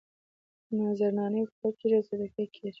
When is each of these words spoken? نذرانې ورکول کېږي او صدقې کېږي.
نذرانې 0.77 1.39
ورکول 1.43 1.71
کېږي 1.79 1.95
او 1.97 2.05
صدقې 2.09 2.45
کېږي. 2.53 2.69